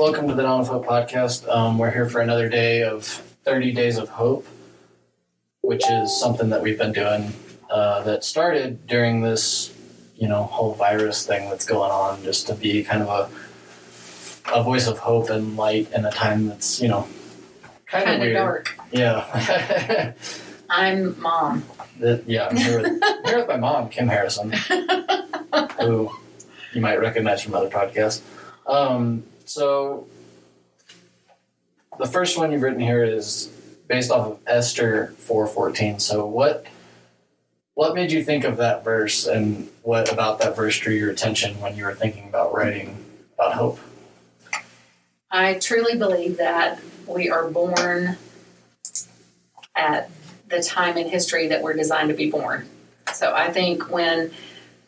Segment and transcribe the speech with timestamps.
[0.00, 1.46] welcome to the Dawn of Hope podcast.
[1.46, 4.46] Um, we're here for another day of 30 Days of Hope,
[5.60, 7.34] which is something that we've been doing
[7.68, 9.76] uh, that started during this,
[10.16, 14.62] you know, whole virus thing that's going on, just to be kind of a a
[14.62, 17.06] voice of hope and light in a time that's, you know,
[17.84, 18.36] kind, of weird.
[18.36, 18.78] dark.
[18.92, 20.14] Yeah.
[20.70, 21.62] I'm mom.
[21.98, 24.50] That- yeah, I'm here with, I'm here with my mom, Kim Harrison,
[25.78, 26.10] who
[26.72, 28.22] you might recognize from other podcasts.
[28.66, 30.06] Um, so,
[31.98, 33.46] the first one you've written here is
[33.88, 35.98] based off of Esther four fourteen.
[35.98, 36.66] So, what
[37.74, 41.60] what made you think of that verse, and what about that verse drew your attention
[41.60, 42.96] when you were thinking about writing
[43.34, 43.80] about hope?
[45.30, 48.18] I truly believe that we are born
[49.74, 50.10] at
[50.48, 52.68] the time in history that we're designed to be born.
[53.12, 54.30] So I think when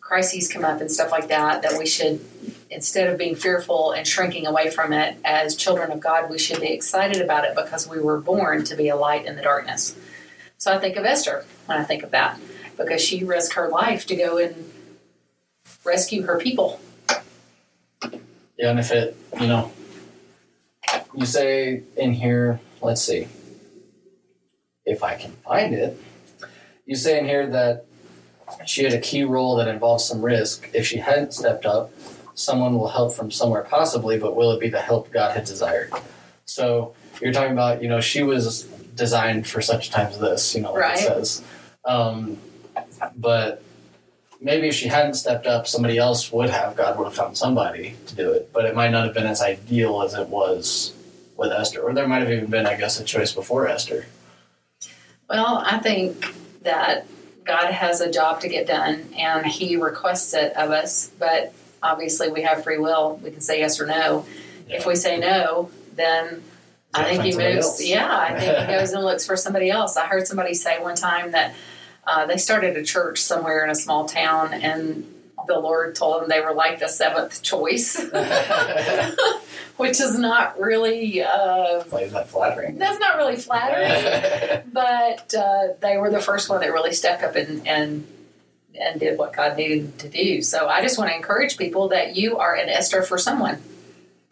[0.00, 2.24] crises come up and stuff like that, that we should,
[2.70, 6.60] instead of being fearful and shrinking away from it, as children of God, we should
[6.60, 9.96] be excited about it because we were born to be a light in the darkness.
[10.58, 12.38] So I think of Esther when I think of that
[12.76, 14.70] because she risked her life to go and
[15.84, 16.80] rescue her people.
[18.58, 19.70] Yeah, and if it, you know,
[21.14, 23.28] you say in here, let's see,
[24.84, 26.00] if I can find it,
[26.86, 27.84] you say in here that
[28.64, 30.70] she had a key role that involves some risk.
[30.72, 31.90] If she hadn't stepped up,
[32.36, 35.90] someone will help from somewhere possibly, but will it be the help God had desired?
[36.44, 40.60] So you're talking about, you know, she was designed for such times as this, you
[40.60, 40.98] know, like Right.
[40.98, 41.42] it says.
[41.84, 42.38] Um,
[43.16, 43.62] but
[44.40, 46.76] maybe if she hadn't stepped up, somebody else would have.
[46.76, 48.50] God would have found somebody to do it.
[48.52, 50.92] But it might not have been as ideal as it was
[51.36, 51.80] with Esther.
[51.82, 54.06] Or there might have even been, I guess, a choice before Esther.
[55.28, 57.06] Well, I think that
[57.44, 62.30] God has a job to get done and He requests it of us, but obviously
[62.30, 63.20] we have free will.
[63.22, 64.26] We can say yes or no.
[64.68, 66.42] If we say no, then
[66.94, 67.66] I think He moves.
[67.66, 67.84] else.
[67.84, 69.96] Yeah, I think He goes and looks for somebody else.
[69.96, 71.54] I heard somebody say one time that
[72.06, 75.12] uh, they started a church somewhere in a small town and
[75.46, 77.96] the Lord told them they were like the seventh choice,
[79.76, 81.22] which is not really.
[81.22, 82.78] Uh, that flattering?
[82.78, 87.36] that's not really flattering but uh, they were the first one that really stepped up
[87.36, 88.06] and, and
[88.80, 90.42] and did what God needed to do.
[90.42, 93.62] So I just want to encourage people that you are an Esther for someone,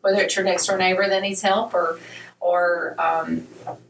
[0.00, 1.98] whether it's your next door neighbor that needs help or
[2.40, 3.46] or um,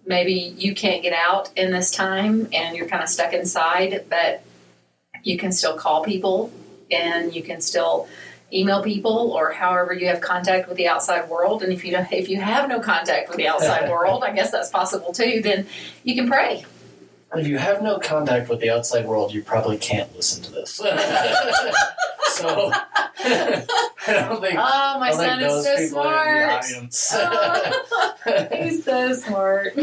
[0.07, 4.43] maybe you can't get out in this time and you're kind of stuck inside, but
[5.23, 6.51] you can still call people
[6.91, 8.09] and you can still
[8.51, 11.63] email people or however you have contact with the outside world.
[11.63, 14.51] And if you don't if you have no contact with the outside world i guess
[14.51, 15.67] that's possible too then
[16.03, 16.65] you can pray
[17.35, 20.71] if you have no contact with the outside world, you probably can't listen to this.
[22.29, 22.71] so
[23.21, 23.65] I
[24.07, 24.59] don't think.
[24.59, 27.55] oh my son is so people are in smart
[28.25, 28.57] the ah.
[28.63, 29.77] he's so smart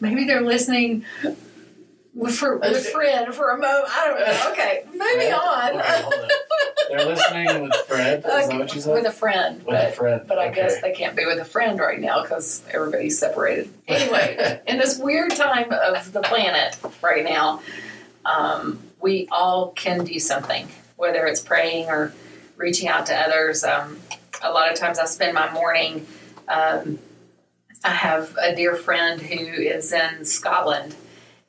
[0.00, 1.04] maybe they're listening
[2.14, 3.88] with, for, with Fred for a moment.
[3.88, 4.50] I don't know.
[4.52, 5.82] Okay, moving on.
[6.92, 7.32] Okay, hold on.
[7.32, 8.18] They're listening with Fred.
[8.18, 8.94] Is that what you said?
[8.94, 9.58] with a friend.
[9.58, 10.22] With but, a friend.
[10.26, 10.54] But I okay.
[10.54, 13.70] guess they can't be with a friend right now because everybody's separated.
[13.88, 17.62] Anyway, in this weird time of the planet right now,
[18.24, 22.12] um, we all can do something, whether it's praying or
[22.56, 23.64] reaching out to others.
[23.64, 23.98] Um,
[24.42, 26.06] a lot of times I spend my morning.
[26.48, 26.98] Um,
[27.84, 30.94] I have a dear friend who is in Scotland,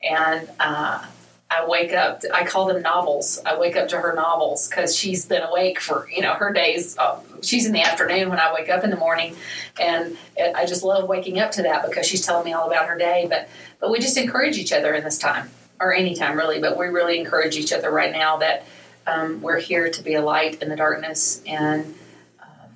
[0.02, 1.04] and uh,
[1.50, 2.22] I wake up.
[2.32, 3.40] I call them novels.
[3.44, 6.96] I wake up to her novels because she's been awake for you know her days.
[6.98, 9.36] Uh, she's in the afternoon when I wake up in the morning,
[9.78, 12.86] and it, I just love waking up to that because she's telling me all about
[12.86, 13.26] her day.
[13.28, 13.48] But
[13.80, 15.50] but we just encourage each other in this time
[15.80, 16.60] or any time really.
[16.60, 18.66] But we really encourage each other right now that
[19.06, 21.94] um, we're here to be a light in the darkness and
[22.40, 22.70] um,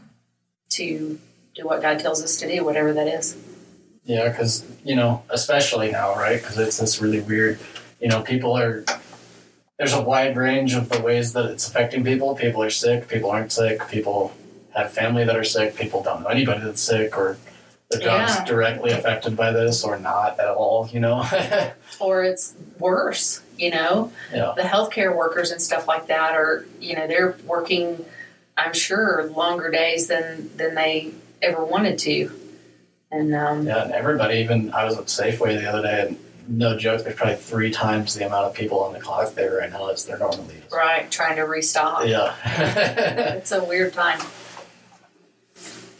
[0.70, 1.18] to
[1.54, 3.36] do what God tells us to do, whatever that is.
[4.04, 6.40] Yeah, because you know, especially now, right?
[6.40, 7.58] Because it's this really weird.
[8.00, 8.84] You know, people are.
[9.78, 12.34] There's a wide range of the ways that it's affecting people.
[12.34, 13.08] People are sick.
[13.08, 13.86] People aren't sick.
[13.88, 14.32] People
[14.74, 15.76] have family that are sick.
[15.76, 17.38] People don't know anybody that's sick, or
[17.90, 18.44] their job's Yeah.
[18.44, 20.88] directly affected by this, or not at all.
[20.92, 21.24] You know.
[22.00, 24.12] Or it's worse, you know.
[24.32, 24.52] yeah.
[24.56, 28.04] the healthcare workers and stuff like that are you know they're working
[28.56, 31.10] i'm sure longer days than than they
[31.42, 32.30] ever wanted to
[33.10, 34.36] and um, Yeah, and everybody.
[34.38, 36.18] Even I was at Safeway the other day, and
[36.48, 39.70] no joke, there's probably three times the amount of people on the clock there right
[39.70, 40.72] now as there normally is.
[40.72, 42.34] right trying to restock Yeah.
[43.36, 44.18] it's a weird time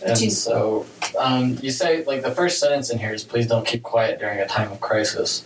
[0.04, 0.86] And you- so,
[1.18, 4.38] um, you say, like, the first sentence in here is please don't keep quiet during
[4.38, 5.44] a time of crisis.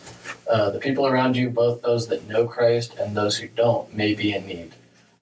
[0.49, 4.13] Uh, the people around you, both those that know Christ and those who don't, may
[4.15, 4.73] be in need.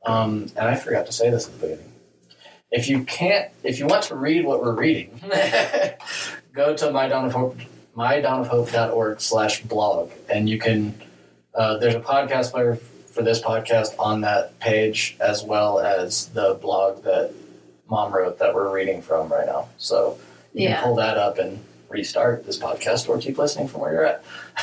[0.05, 1.93] Um, and I forgot to say this at the beginning.
[2.73, 5.21] if you can't, if you want to read what we're reading,
[6.53, 7.57] go to my dawn of hope,
[7.97, 10.95] mydawnofhope.org slash blog, and you can.
[11.55, 16.55] Uh, there's a podcast player for this podcast on that page, as well as the
[16.63, 17.33] blog that
[17.89, 19.69] mom wrote that we're reading from right now.
[19.79, 20.19] So
[20.55, 20.77] you Yeah.
[20.77, 21.59] can pull that up and
[21.89, 24.05] restart this podcast, or keep listening from where you're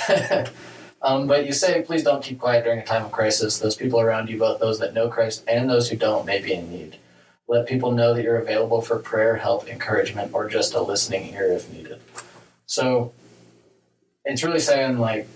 [0.09, 0.51] at.
[0.99, 3.59] Um, but you say, please don't keep quiet during a time of crisis.
[3.59, 6.53] Those people around you, both those that know Christ and those who don't, may be
[6.53, 6.97] in need.
[7.47, 11.51] Let people know that you're available for prayer, help, encouragement, or just a listening ear
[11.53, 12.01] if needed.
[12.67, 13.13] So
[14.25, 15.27] it's really saying, like,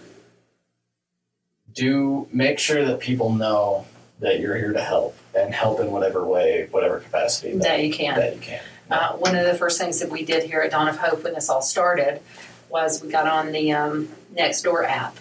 [1.74, 3.86] do make sure that people know
[4.20, 7.92] that you're here to help and help in whatever way, whatever capacity that, that you
[7.92, 8.16] can.
[8.16, 8.62] that you can.
[8.90, 11.34] Uh, one of the first things that we did here at Dawn of Hope when
[11.34, 12.22] this all started
[12.70, 15.18] was we got on the um, Nextdoor app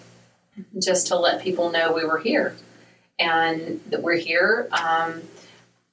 [0.78, 2.56] just to let people know we were here
[3.18, 4.68] and that we're here.
[4.72, 5.22] Um,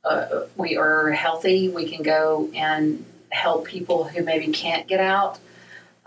[0.03, 1.69] uh, we are healthy.
[1.69, 5.37] We can go and help people who maybe can't get out,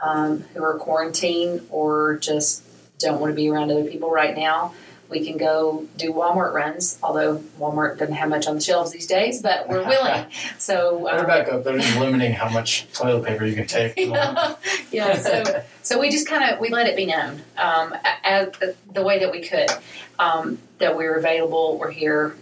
[0.03, 2.63] um, who are quarantined or just
[2.99, 4.75] don't want to be around other people right now.
[5.09, 9.09] We can go do Walmart runs, although Walmart doesn't have much on the shelves these
[9.09, 10.27] days, but we're willing.
[10.59, 11.65] So They're um, back up.
[11.65, 13.97] They're just limiting how much toilet paper you can take.
[13.97, 14.55] yeah,
[14.93, 15.17] yeah.
[15.17, 18.51] So, so we just kind of we let it be known um, as
[18.93, 19.71] the way that we could
[20.19, 21.77] um, that we're available.
[21.79, 22.37] We're here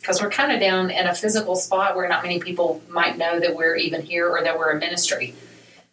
[0.00, 3.40] because we're kind of down in a physical spot where not many people might know
[3.40, 5.34] that we're even here or that we're a ministry.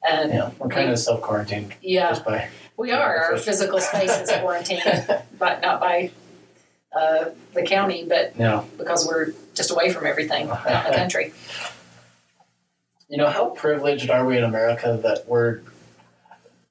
[0.10, 2.50] And Yeah, we're kind of self quarantined yeah, by.
[2.78, 3.18] we are.
[3.32, 5.06] Our physical space is quarantined,
[5.40, 6.12] but not by
[6.96, 8.64] uh, the county, but Yeah.
[8.78, 11.34] because we're just away from everything out in the country.
[13.10, 15.62] You know, how privileged are we in America that we're.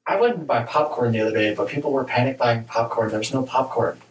[0.07, 3.11] I went and buy popcorn the other day, but people were panic buying popcorn.
[3.11, 3.99] There's no popcorn.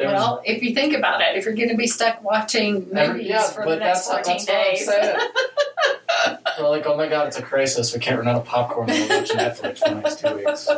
[0.00, 3.28] Well, if you think about it, if you're going to be stuck watching movies every-
[3.28, 5.18] yeah, for the next that's, 14 that's what I'm days.
[6.58, 7.94] We're like, oh my god, it's a crisis.
[7.94, 8.88] We can't run out of popcorn.
[8.88, 10.68] We'll watch Netflix for the next two weeks.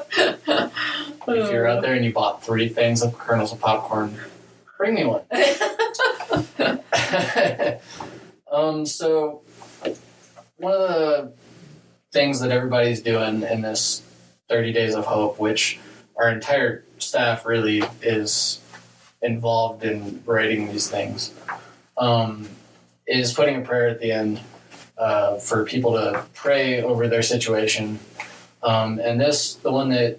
[1.29, 4.19] If you're out there and you bought three things of kernels of popcorn,
[4.77, 5.23] bring me one.
[8.53, 9.43] um, so
[10.57, 11.33] one of the
[12.13, 14.03] things that everybody's doing in this
[14.49, 15.79] 30 days of hope, which
[16.17, 18.61] our entire staff really is
[19.23, 21.33] involved in writing these things,
[21.97, 22.49] um,
[23.07, 24.41] is putting a prayer at the end
[25.01, 27.99] uh, for people to pray over their situation.
[28.63, 30.19] Um, and this, the one that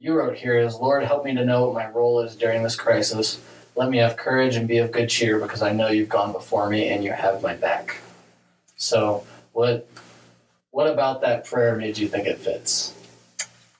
[0.00, 2.74] you wrote here, is Lord, help me to know what my role is during this
[2.74, 3.40] crisis.
[3.76, 6.68] Let me have courage and be of good cheer because I know you've gone before
[6.68, 7.98] me and you have my back.
[8.76, 9.88] So, what
[10.70, 12.94] what about that prayer made you think it fits?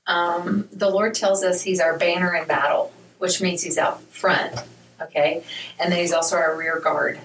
[0.06, 4.54] um, the Lord tells us He's our banner in battle, which means He's out front,
[5.00, 5.42] okay?
[5.78, 7.18] And then He's also our rear guard.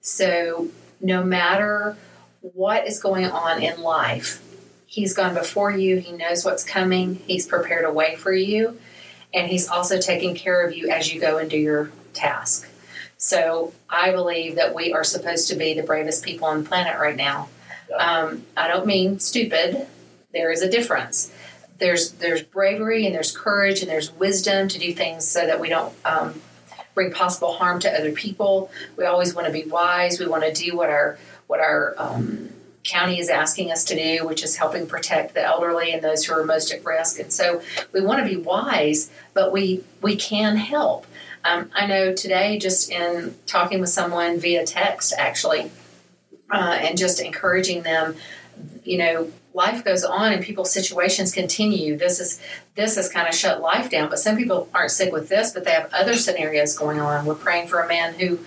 [0.00, 0.68] So
[1.00, 1.96] no matter
[2.52, 4.40] what is going on in life,
[4.86, 5.96] He's gone before you.
[5.96, 7.16] He knows what's coming.
[7.26, 8.78] He's prepared a way for you.
[9.32, 12.68] And He's also taking care of you as you go and do your task.
[13.16, 17.00] So I believe that we are supposed to be the bravest people on the planet
[17.00, 17.48] right now.
[17.96, 19.86] Um, I don't mean stupid.
[20.32, 21.32] There is a difference.
[21.78, 25.68] There's there's bravery and there's courage and there's wisdom to do things so that we
[25.68, 26.40] don't um,
[26.94, 28.70] bring possible harm to other people.
[28.96, 30.20] We always want to be wise.
[30.20, 32.50] We want to do what our what our um,
[32.84, 36.34] county is asking us to do, which is helping protect the elderly and those who
[36.34, 37.18] are most at risk.
[37.18, 41.06] And so we want to be wise, but we we can help.
[41.44, 45.70] Um, I know today, just in talking with someone via text, actually,
[46.50, 48.16] uh, and just encouraging them,
[48.82, 51.96] you know, life goes on and people's situations continue.
[51.96, 52.40] This is
[52.74, 55.64] this has kind of shut life down, but some people aren't sick with this, but
[55.64, 57.24] they have other scenarios going on.
[57.24, 58.40] We're praying for a man who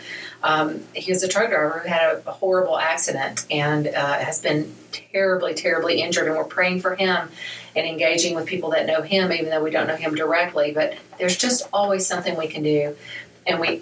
[0.43, 4.75] um, he was a truck driver who had a, horrible accident and uh, has been
[4.91, 7.29] terribly, terribly injured, and we're praying for him
[7.75, 10.71] and engaging with people that know him, even though we don't know him directly.
[10.71, 12.95] But there's just always something we can do,
[13.47, 13.81] and we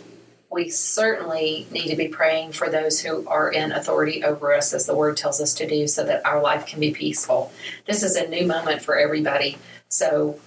[0.56, 4.86] we certainly need to be praying for those who are in authority over us, as
[4.86, 7.52] the word tells us to do, so that our life can be peaceful.
[7.86, 9.58] This is a new moment for everybody,
[9.90, 10.40] so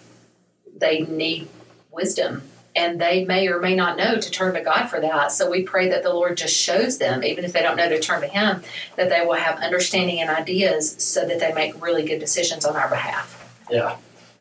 [0.75, 1.49] they need
[1.93, 2.43] wisdom.
[2.75, 5.31] And they may or may not know to turn to God for that.
[5.31, 8.01] So we pray that the Lord just shows them, even if they don't know to
[8.01, 8.63] turn to Him,
[8.97, 12.77] that they will have understanding and ideas so that they make really good decisions on
[12.77, 13.61] our behalf.
[13.71, 13.97] Yeah.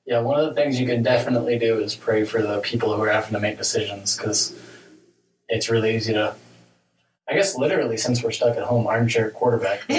[0.05, 3.01] Yeah, one of the things you can definitely do is pray for the people who
[3.01, 4.55] are having to make decisions because
[5.49, 6.35] it's really easy to,
[7.29, 9.81] I guess, literally, since we're stuck at home, armchair quarterback.
[9.89, 9.95] you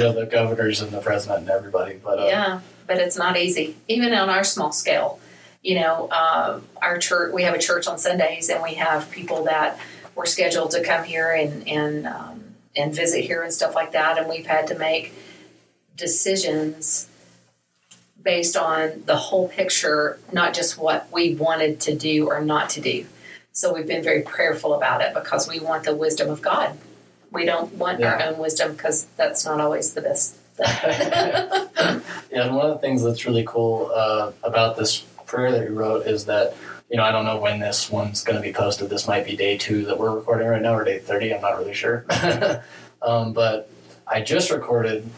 [0.00, 1.98] know, the governors and the president and everybody.
[2.02, 5.20] But uh, Yeah, but it's not easy, even on our small scale.
[5.62, 9.44] you know, uh, our church, we have a church on Sundays and we have people
[9.44, 9.78] that
[10.14, 12.44] were scheduled to come here and, and, um,
[12.76, 14.16] and visit here and stuff like that.
[14.18, 15.12] And we've had to make
[15.96, 17.08] decisions
[18.26, 22.80] based on the whole picture, not just what we wanted to do or not to
[22.80, 23.06] do.
[23.52, 26.76] So we've been very prayerful about it because we want the wisdom of God.
[27.30, 30.36] We don't want our own wisdom because that's not always the best.
[30.58, 31.68] yeah,
[32.32, 36.06] and one of the things that's really cool uh, about this prayer that you wrote
[36.06, 36.54] is that
[36.90, 38.88] you know I don't know when this one's going to be posted.
[38.88, 41.34] This might be day two that we're recording right now, or day thirty.
[41.34, 42.06] I'm not really sure.
[43.02, 43.70] um, but
[44.06, 45.08] I just recorded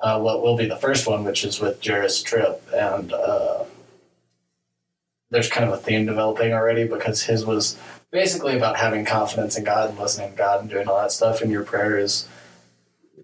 [0.00, 3.64] uh, what will be the first one, which is with Jairus Tripp, and uh,
[5.30, 7.76] there's kind of a theme developing already because his was
[8.10, 11.42] basically about having confidence in God and listening to God and doing all that stuff.
[11.42, 12.28] And your prayer is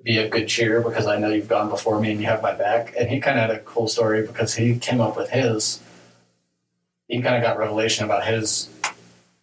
[0.02, 2.52] be a good cheer because I know you've gone before me and you have my
[2.54, 2.94] back.
[2.98, 5.80] And he kind of had a cool story because he came up with his.
[7.06, 8.70] He kind of got revelation about his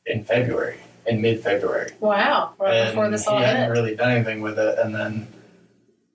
[0.06, 1.92] in February, in mid February.
[2.00, 2.54] Wow!
[2.58, 3.72] Right and before this all he hadn't hit.
[3.72, 4.80] really done anything with it.
[4.80, 5.28] And then,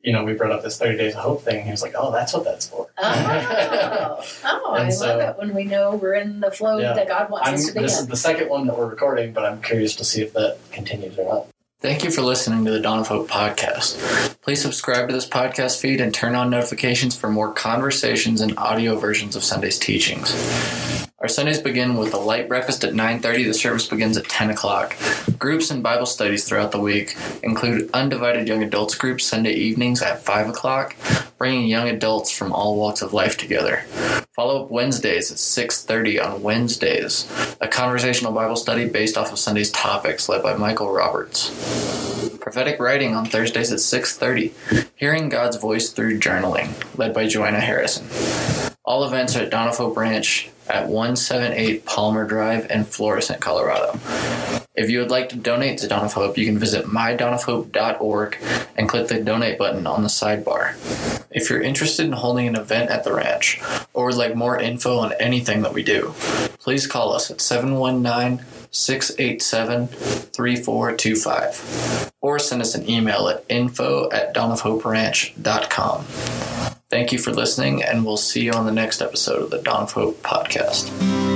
[0.02, 1.56] you know, we brought up this 30 Days of Hope thing.
[1.56, 2.88] And he was like, oh, that's what that's for.
[2.98, 6.92] Oh, oh I so- love it when we know we're in the flow Yeah.
[6.94, 8.04] that God wants I'm, us to be this in.
[8.04, 11.18] is the second one that we're recording, but I'm curious to see if that continues
[11.18, 11.46] or not.
[11.80, 14.40] Thank you for listening to the Dawn of Hope podcast.
[14.40, 18.96] Please subscribe to this podcast feed and turn on notifications for more conversations and audio
[18.96, 20.32] versions of Sunday's teachings.
[21.22, 23.44] Our Sundays begin with a light breakfast at 9:30.
[23.44, 24.96] The service begins at 10 o'clock.
[25.38, 30.24] Groups and Bible studies throughout the week include undivided young adults groups Sunday evenings at
[30.24, 30.96] 5 o'clock,
[31.38, 33.84] bringing young adults from all walks of life together.
[34.34, 37.28] Follow up Wednesdays at 6:30 on Wednesdays,
[37.60, 41.52] a conversational Bible study based off of Sunday's topics led by Michael Roberts.
[42.40, 44.54] Prophetic writing on Thursdays at 6:30,
[44.96, 48.08] hearing God's voice through journaling, led by Joanna Harrison.
[48.84, 53.98] All events are at Dawn of Hope Ranch at 178 Palmer Drive in Florissant, Colorado.
[54.74, 58.38] If you would like to donate to Dawn of Hope, you can visit mydawnofhope.org
[58.76, 60.76] and click the donate button on the sidebar.
[61.30, 63.60] If you're interested in holding an event at the ranch
[63.92, 66.14] or would like more info on anything that we do,
[66.58, 74.34] please call us at 719 687 3425 or send us an email at info at
[74.34, 76.61] dawnofhoperanch.com.
[76.92, 79.86] Thank you for listening, and we'll see you on the next episode of the Dawn
[79.86, 81.31] podcast.